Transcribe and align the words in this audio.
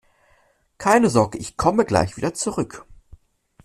Keine 0.79 1.11
Sorge, 1.11 1.37
ich 1.37 1.57
komme 1.57 1.85
gleich 1.85 2.17
wieder 2.17 2.33
zurück! 2.33 2.87